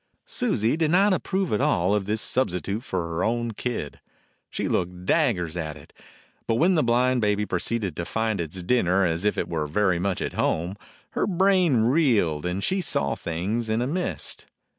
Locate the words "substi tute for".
2.23-3.07